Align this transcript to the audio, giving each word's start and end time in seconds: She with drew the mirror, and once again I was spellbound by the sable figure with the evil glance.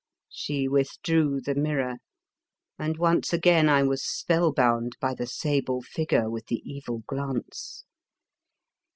She 0.31 0.67
with 0.67 0.97
drew 1.03 1.39
the 1.41 1.53
mirror, 1.53 1.97
and 2.79 2.97
once 2.97 3.33
again 3.33 3.69
I 3.69 3.83
was 3.83 4.03
spellbound 4.03 4.97
by 4.99 5.13
the 5.13 5.27
sable 5.27 5.83
figure 5.83 6.27
with 6.27 6.47
the 6.47 6.63
evil 6.65 7.03
glance. 7.05 7.83